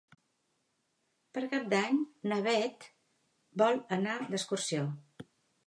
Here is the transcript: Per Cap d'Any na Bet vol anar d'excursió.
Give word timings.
Per 1.37 1.43
Cap 1.51 1.67
d'Any 1.73 1.99
na 2.33 2.39
Bet 2.49 2.89
vol 3.65 3.81
anar 4.01 4.19
d'excursió. 4.33 4.91